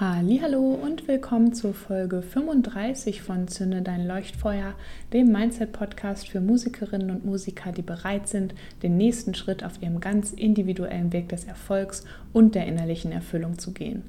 [0.00, 4.74] Hallo und willkommen zur Folge 35 von Zünde dein Leuchtfeuer,
[5.12, 9.98] dem Mindset Podcast für Musikerinnen und Musiker, die bereit sind, den nächsten Schritt auf ihrem
[9.98, 14.04] ganz individuellen Weg des Erfolgs und der innerlichen Erfüllung zu gehen.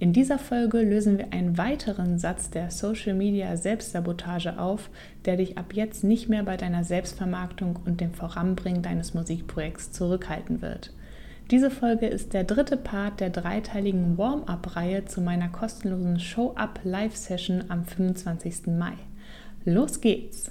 [0.00, 4.90] In dieser Folge lösen wir einen weiteren Satz der Social Media Selbstsabotage auf,
[5.24, 10.62] der dich ab jetzt nicht mehr bei deiner Selbstvermarktung und dem Voranbringen deines Musikprojekts zurückhalten
[10.62, 10.92] wird.
[11.50, 17.86] Diese Folge ist der dritte Part der dreiteiligen Warm-up-Reihe zu meiner kostenlosen Show-Up Live-Session am
[17.86, 18.66] 25.
[18.66, 18.92] Mai.
[19.64, 20.50] Los geht's!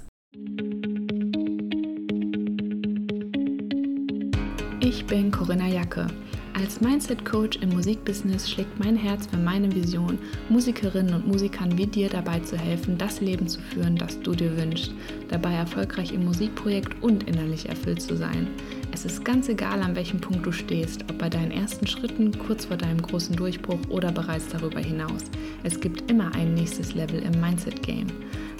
[4.80, 6.08] Ich bin Corinna Jacke.
[6.54, 12.08] Als Mindset-Coach im Musikbusiness schlägt mein Herz für meine Vision, Musikerinnen und Musikern wie dir
[12.08, 14.92] dabei zu helfen, das Leben zu führen, das du dir wünschst,
[15.28, 18.48] dabei erfolgreich im Musikprojekt und innerlich erfüllt zu sein.
[18.92, 22.64] Es ist ganz egal, an welchem Punkt du stehst, ob bei deinen ersten Schritten, kurz
[22.64, 25.24] vor deinem großen Durchbruch oder bereits darüber hinaus.
[25.62, 28.08] Es gibt immer ein nächstes Level im Mindset-Game.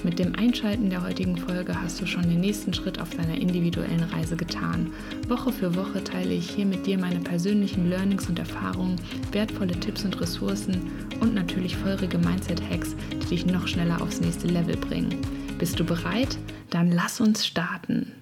[0.05, 4.05] Mit dem Einschalten der heutigen Folge hast du schon den nächsten Schritt auf deiner individuellen
[4.05, 4.93] Reise getan.
[5.27, 8.97] Woche für Woche teile ich hier mit dir meine persönlichen Learnings und Erfahrungen,
[9.33, 14.77] wertvolle Tipps und Ressourcen und natürlich feurige Mindset-Hacks, die dich noch schneller aufs nächste Level
[14.77, 15.17] bringen.
[15.59, 16.39] Bist du bereit?
[16.71, 18.13] Dann lass uns starten.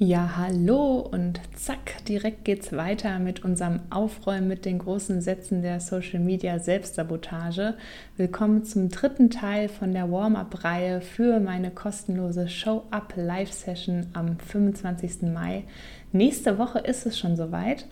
[0.00, 5.78] Ja, hallo und zack, direkt geht's weiter mit unserem Aufräumen mit den großen Sätzen der
[5.78, 7.74] Social Media Selbstsabotage.
[8.16, 15.32] Willkommen zum dritten Teil von der Warm-up-Reihe für meine kostenlose Show-up Live-Session am 25.
[15.32, 15.62] Mai.
[16.10, 17.86] Nächste Woche ist es schon soweit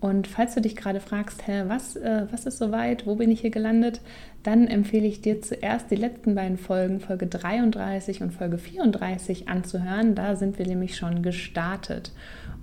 [0.00, 3.40] und falls du dich gerade fragst, hä, was, äh, was ist soweit, wo bin ich
[3.40, 4.00] hier gelandet,
[4.44, 10.14] dann empfehle ich dir zuerst die letzten beiden Folgen, Folge 33 und Folge 34 anzuhören.
[10.14, 12.12] Da sind wir nämlich schon gestartet.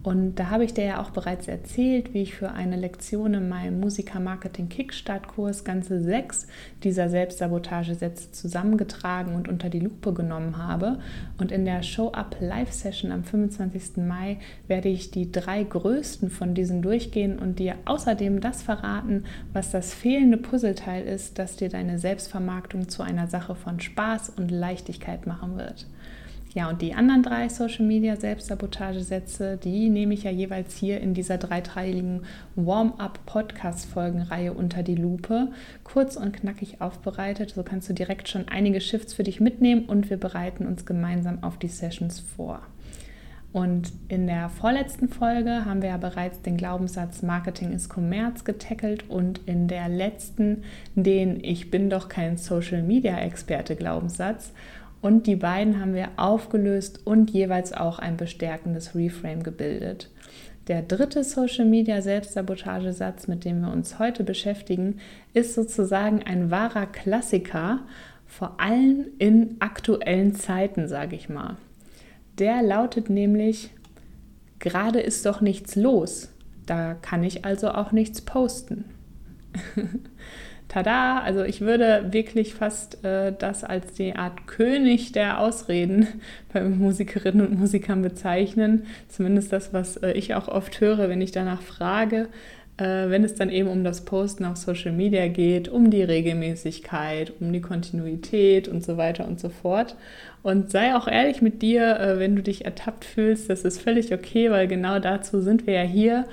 [0.06, 3.50] Und da habe ich dir ja auch bereits erzählt, wie ich für eine Lektion in
[3.50, 6.46] meinem Musiker-Marketing-Kickstart-Kurs ganze sechs
[6.84, 11.00] dieser Selbstsabotagesätze zusammengetragen und unter die Lupe genommen habe.
[11.40, 13.98] Und in der Show-Up-Live-Session am 25.
[13.98, 19.24] Mai werde ich die drei größten von diesen durchgehen und dir außerdem das verraten,
[19.54, 24.52] was das fehlende Puzzleteil ist, das dir deine Selbstvermarktung zu einer Sache von Spaß und
[24.52, 25.88] Leichtigkeit machen wird.
[26.56, 31.14] Ja, und die anderen drei Social Media Selbstsabotagesätze, die nehme ich ja jeweils hier in
[31.14, 32.22] dieser dreiteiligen
[32.56, 35.50] Warm-up-Podcast-Folgenreihe unter die Lupe.
[35.84, 37.52] Kurz und knackig aufbereitet.
[37.56, 41.44] So kannst du direkt schon einige Shifts für dich mitnehmen und wir bereiten uns gemeinsam
[41.44, 42.62] auf die Sessions vor.
[43.52, 49.10] Und in der vorletzten Folge haben wir ja bereits den Glaubenssatz Marketing ist Kommerz getackelt
[49.10, 50.64] und in der letzten
[50.96, 54.54] den Ich bin doch kein Social Media Experte Glaubenssatz.
[55.06, 60.10] Und die beiden haben wir aufgelöst und jeweils auch ein bestärkendes Reframe gebildet.
[60.68, 64.98] Der dritte Social Media Selbstsabotagesatz, mit dem wir uns heute beschäftigen,
[65.36, 67.82] ist sozusagen ein wahrer Klassiker,
[68.26, 71.58] vor allem in aktuellen Zeiten, sage ich mal.
[72.40, 73.70] Der lautet nämlich,
[74.58, 76.32] gerade ist doch nichts los,
[76.66, 78.86] da kann ich also auch nichts posten.
[80.76, 86.08] tada, also ich würde wirklich fast äh, das als die Art König der Ausreden
[86.54, 88.86] bei Musikerinnen und Musikern bezeichnen.
[89.08, 92.28] Zumindest das, was äh, ich auch oft höre, wenn ich danach frage,
[92.76, 97.32] äh, wenn es dann eben um das Posten auf Social Media geht, um die Regelmäßigkeit,
[97.40, 99.96] um die Kontinuität und so weiter und so fort.
[100.44, 104.14] Und sei auch ehrlich mit dir, äh, wenn du dich ertappt fühlst, das ist völlig
[104.14, 106.26] okay, weil genau dazu sind wir ja hier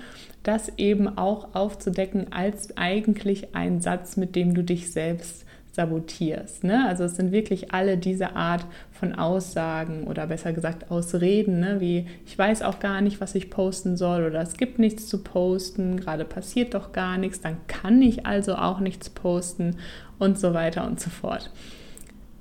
[0.43, 6.65] das eben auch aufzudecken als eigentlich ein Satz, mit dem du dich selbst sabotierst.
[6.65, 6.87] Ne?
[6.87, 11.81] Also es sind wirklich alle diese Art von Aussagen oder besser gesagt Ausreden, ne?
[11.81, 15.23] wie ich weiß auch gar nicht, was ich posten soll oder es gibt nichts zu
[15.23, 19.77] posten, gerade passiert doch gar nichts, dann kann ich also auch nichts posten
[20.19, 21.51] und so weiter und so fort.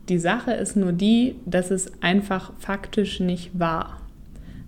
[0.09, 4.00] Die Sache ist nur die, dass es einfach faktisch nicht wahr.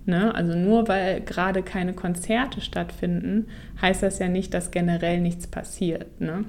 [0.06, 0.34] Ne?
[0.34, 3.46] Also nur weil gerade keine Konzerte stattfinden,
[3.80, 6.20] heißt das ja nicht, dass generell nichts passiert.
[6.20, 6.44] Ne?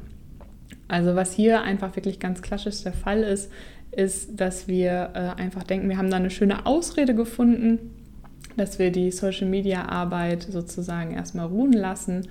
[0.88, 3.52] Also was hier einfach wirklich ganz klassisch der Fall ist,
[3.92, 7.92] ist, dass wir äh, einfach denken, wir haben da eine schöne Ausrede gefunden,
[8.58, 12.28] dass wir die Social-Media-Arbeit sozusagen erstmal ruhen lassen,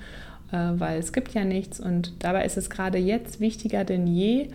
[0.52, 1.80] äh, weil es gibt ja nichts.
[1.80, 4.48] Und dabei ist es gerade jetzt wichtiger denn je,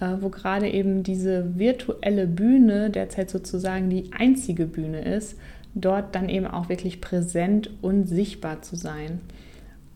[0.00, 5.36] äh, wo gerade eben diese virtuelle Bühne derzeit sozusagen die einzige Bühne ist,
[5.74, 9.20] dort dann eben auch wirklich präsent und sichtbar zu sein.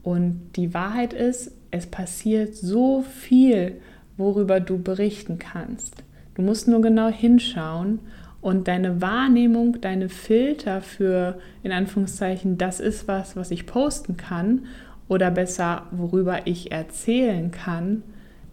[0.02, 3.80] Und die Wahrheit ist, es passiert so viel,
[4.16, 6.02] worüber du berichten kannst.
[6.34, 8.00] Du musst nur genau hinschauen
[8.40, 14.66] und deine Wahrnehmung, deine Filter für, in Anführungszeichen, das ist was, was ich posten kann
[15.08, 18.02] oder besser, worüber ich erzählen kann,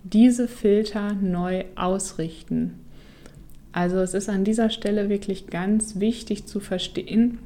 [0.03, 2.84] diese Filter neu ausrichten.
[3.75, 7.39] Also es ist an dieser Stelle wirklich ganz wichtig zu verstehen,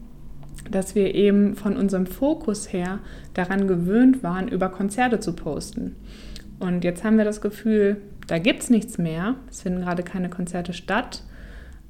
[0.70, 3.00] dass wir eben von unserem Fokus her
[3.34, 5.96] daran gewöhnt waren, über Konzerte zu posten.
[6.60, 7.98] Und jetzt haben wir das Gefühl,
[8.28, 9.38] da gibt es nichts mehr.
[9.50, 11.24] Es finden gerade keine Konzerte statt.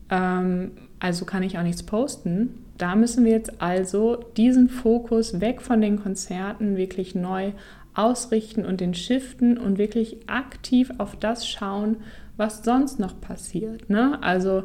[0.10, 2.64] Ähm, also kann ich auch nichts posten.
[2.78, 7.52] Da müssen wir jetzt also diesen Fokus weg von den Konzerten wirklich neu
[7.94, 11.98] ausrichten und den shiften und wirklich aktiv auf das schauen,
[12.40, 13.90] was sonst noch passiert.
[13.90, 14.18] Ne?
[14.24, 14.64] Also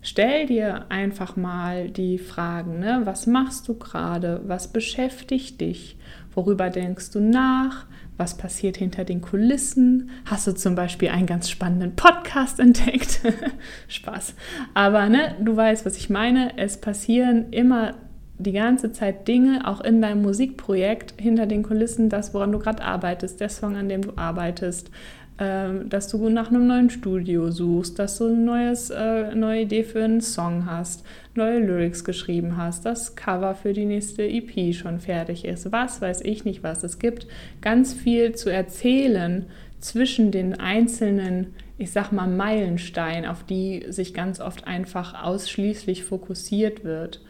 [0.00, 3.02] stell dir einfach mal die Fragen, ne?
[3.04, 5.96] was machst du gerade, was beschäftigt dich,
[6.34, 7.86] worüber denkst du nach,
[8.16, 10.10] was passiert hinter den Kulissen?
[10.26, 13.20] Hast du zum Beispiel einen ganz spannenden Podcast entdeckt?
[13.88, 14.34] Spaß.
[14.74, 16.58] Aber ne, du weißt, was ich meine.
[16.58, 17.94] Es passieren immer
[18.38, 22.82] die ganze Zeit Dinge, auch in deinem Musikprojekt, hinter den Kulissen, das, woran du gerade
[22.82, 24.90] arbeitest, der Song, an dem du arbeitest,
[25.38, 30.20] dass du nach einem neuen Studio suchst, dass du eine äh, neue Idee für einen
[30.20, 35.72] Song hast, neue Lyrics geschrieben hast, das Cover für die nächste EP schon fertig ist,
[35.72, 36.84] was weiß ich nicht was.
[36.84, 37.26] Es gibt
[37.60, 39.46] ganz viel zu erzählen
[39.80, 46.84] zwischen den einzelnen, ich sag mal, Meilensteinen, auf die sich ganz oft einfach ausschließlich fokussiert
[46.84, 47.20] wird.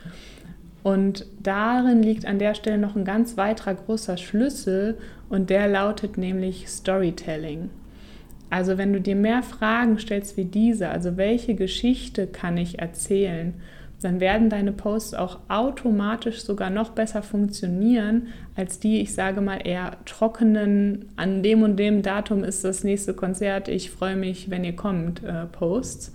[0.82, 4.98] Und darin liegt an der Stelle noch ein ganz weiterer großer Schlüssel
[5.30, 7.70] und der lautet nämlich Storytelling.
[8.52, 13.54] Also wenn du dir mehr Fragen stellst wie diese, also welche Geschichte kann ich erzählen,
[14.02, 19.66] dann werden deine Posts auch automatisch sogar noch besser funktionieren als die, ich sage mal,
[19.66, 24.64] eher trockenen, an dem und dem Datum ist das nächste Konzert, ich freue mich, wenn
[24.64, 26.12] ihr kommt, äh, Posts.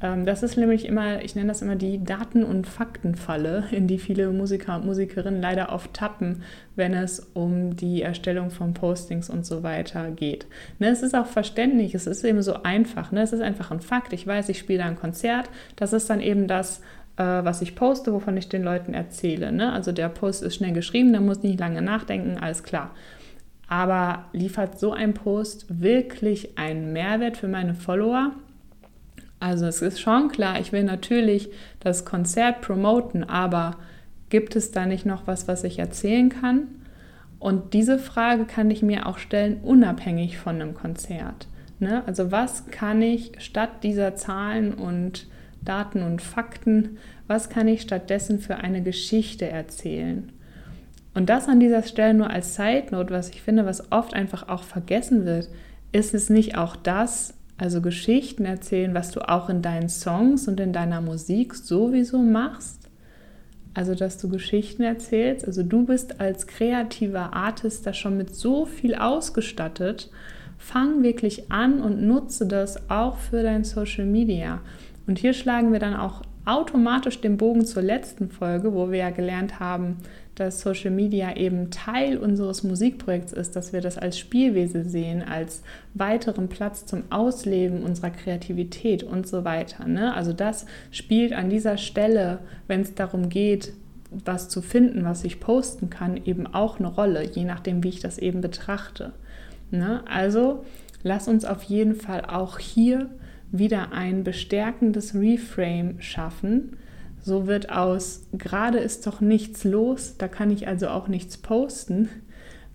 [0.00, 3.98] Ähm, das ist nämlich immer, ich nenne das immer die Daten- und Faktenfalle, in die
[3.98, 6.42] viele Musiker und Musikerinnen leider oft tappen,
[6.76, 10.46] wenn es um die Erstellung von Postings und so weiter geht.
[10.78, 13.12] Ne, es ist auch verständlich, es ist eben so einfach.
[13.12, 13.22] Ne?
[13.22, 14.12] Es ist einfach ein Fakt.
[14.12, 15.50] Ich weiß, ich spiele ein Konzert.
[15.76, 16.80] Das ist dann eben das,
[17.16, 19.52] äh, was ich poste, wovon ich den Leuten erzähle.
[19.52, 19.72] Ne?
[19.72, 22.92] Also der Post ist schnell geschrieben, da muss nicht lange nachdenken, alles klar.
[23.68, 28.32] Aber liefert so ein Post wirklich einen Mehrwert für meine Follower?
[29.40, 31.50] Also es ist schon klar, ich will natürlich
[31.80, 33.76] das Konzert promoten, aber
[34.30, 36.68] gibt es da nicht noch was, was ich erzählen kann?
[37.38, 41.46] Und diese Frage kann ich mir auch stellen, unabhängig von einem Konzert.
[41.78, 42.02] Ne?
[42.06, 45.28] Also was kann ich statt dieser Zahlen und
[45.62, 50.32] Daten und Fakten, was kann ich stattdessen für eine Geschichte erzählen?
[51.14, 54.48] Und das an dieser Stelle nur als Side Note, was ich finde, was oft einfach
[54.48, 55.48] auch vergessen wird,
[55.92, 60.60] ist es nicht auch das, also Geschichten erzählen, was du auch in deinen Songs und
[60.60, 62.88] in deiner Musik sowieso machst.
[63.74, 65.44] Also, dass du Geschichten erzählst.
[65.44, 70.10] Also, du bist als kreativer Artist da schon mit so viel ausgestattet.
[70.56, 74.60] Fang wirklich an und nutze das auch für dein Social Media.
[75.06, 79.10] Und hier schlagen wir dann auch automatisch den Bogen zur letzten Folge, wo wir ja
[79.10, 79.98] gelernt haben,
[80.38, 85.62] dass Social Media eben Teil unseres Musikprojekts ist, dass wir das als Spielwesen sehen, als
[85.94, 89.86] weiteren Platz zum Ausleben unserer Kreativität und so weiter.
[89.86, 90.14] Ne?
[90.14, 93.72] Also das spielt an dieser Stelle, wenn es darum geht,
[94.10, 98.00] was zu finden, was ich posten kann, eben auch eine Rolle, je nachdem, wie ich
[98.00, 99.12] das eben betrachte.
[99.70, 100.02] Ne?
[100.08, 100.64] Also
[101.02, 103.10] lass uns auf jeden Fall auch hier
[103.50, 106.76] wieder ein bestärkendes Reframe schaffen.
[107.28, 112.08] So wird aus gerade ist doch nichts los, da kann ich also auch nichts posten,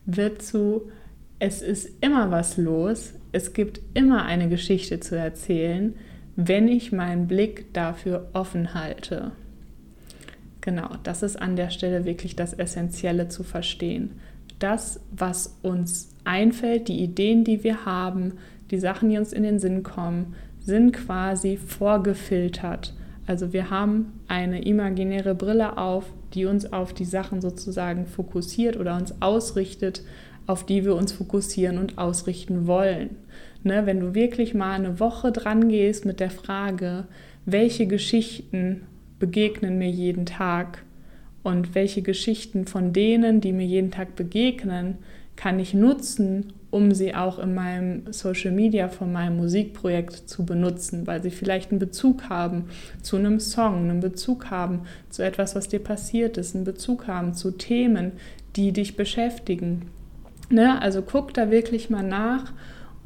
[0.05, 0.91] wird zu
[1.39, 5.95] es ist immer was los, es gibt immer eine Geschichte zu erzählen,
[6.35, 9.31] wenn ich meinen Blick dafür offen halte.
[10.61, 14.19] Genau, das ist an der Stelle wirklich das Essentielle zu verstehen.
[14.59, 18.33] Das, was uns einfällt, die Ideen, die wir haben,
[18.69, 22.93] die Sachen, die uns in den Sinn kommen, sind quasi vorgefiltert.
[23.25, 28.95] Also wir haben eine imaginäre Brille auf, die uns auf die Sachen sozusagen fokussiert oder
[28.97, 30.03] uns ausrichtet,
[30.45, 33.11] auf die wir uns fokussieren und ausrichten wollen.
[33.63, 37.05] Ne, wenn du wirklich mal eine Woche dran gehst mit der Frage,
[37.45, 38.83] welche Geschichten
[39.19, 40.83] begegnen mir jeden Tag
[41.43, 44.97] und welche Geschichten von denen, die mir jeden Tag begegnen,
[45.35, 51.05] kann ich nutzen, um sie auch in meinem Social Media von meinem Musikprojekt zu benutzen,
[51.05, 52.65] weil sie vielleicht einen Bezug haben
[53.01, 57.33] zu einem Song, einen Bezug haben zu etwas, was dir passiert ist, einen Bezug haben
[57.33, 58.13] zu Themen,
[58.55, 59.89] die dich beschäftigen.
[60.49, 60.81] Ne?
[60.81, 62.53] Also guck da wirklich mal nach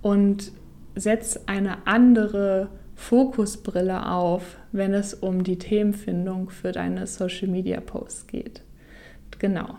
[0.01, 0.51] und
[0.95, 8.27] setz eine andere Fokusbrille auf, wenn es um die Themenfindung für deine Social Media Posts
[8.27, 8.61] geht.
[9.39, 9.75] Genau.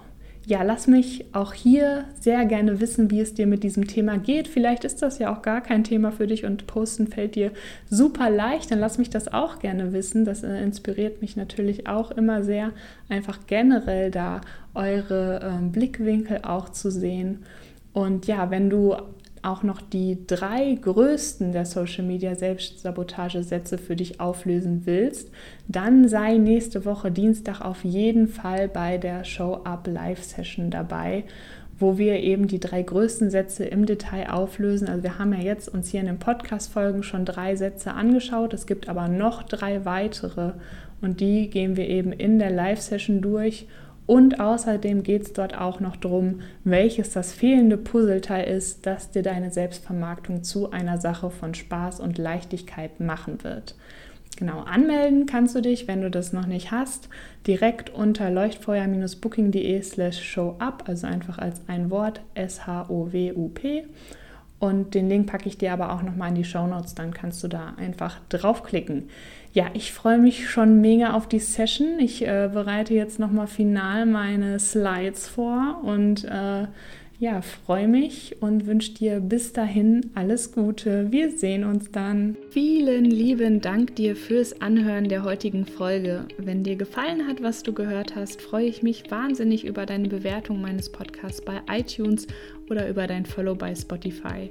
[0.48, 4.48] Ja, lass mich auch hier sehr gerne wissen, wie es dir mit diesem Thema geht.
[4.48, 7.52] Vielleicht ist das ja auch gar kein Thema für dich und posten fällt dir
[7.90, 8.70] super leicht.
[8.70, 10.24] Dann lass mich das auch gerne wissen.
[10.24, 12.72] Das äh, inspiriert mich natürlich auch immer sehr,
[13.10, 14.40] einfach generell da
[14.72, 17.44] eure äh, Blickwinkel auch zu sehen.
[17.92, 18.96] Und ja, wenn du
[19.44, 25.30] auch noch die drei größten der Social Media Selbstsabotagesätze für dich auflösen willst,
[25.66, 31.24] dann sei nächste Woche Dienstag auf jeden Fall bei der Show Up Live Session dabei,
[31.78, 34.88] wo wir eben die drei größten Sätze im Detail auflösen.
[34.88, 38.54] Also wir haben ja jetzt uns hier in den Podcast Folgen schon drei Sätze angeschaut,
[38.54, 40.52] es gibt aber noch drei weitere
[41.00, 43.66] und die gehen wir eben in der Live Session durch
[44.08, 49.22] und außerdem geht es dort auch noch darum, welches das fehlende Puzzleteil ist, das dir
[49.22, 53.74] deine Selbstvermarktung zu einer Sache von Spaß und Leichtigkeit machen wird.
[54.38, 57.10] Genau, anmelden kannst du dich, wenn du das noch nicht hast,
[57.46, 63.84] direkt unter leuchtfeuer-booking.de slash showup, also einfach als ein Wort S-H-O-W-U-P.
[64.58, 67.44] Und den Link packe ich dir aber auch nochmal in die Show Notes, dann kannst
[67.44, 69.10] du da einfach draufklicken
[69.58, 71.98] ja, ich freue mich schon mega auf die Session.
[71.98, 76.68] Ich äh, bereite jetzt nochmal final meine Slides vor und äh,
[77.18, 81.10] ja, freue mich und wünsche dir bis dahin alles Gute.
[81.10, 82.36] Wir sehen uns dann.
[82.50, 86.26] Vielen lieben Dank dir fürs Anhören der heutigen Folge.
[86.38, 90.60] Wenn dir gefallen hat, was du gehört hast, freue ich mich wahnsinnig über deine Bewertung
[90.60, 92.28] meines Podcasts bei iTunes
[92.70, 94.50] oder über dein Follow bei Spotify.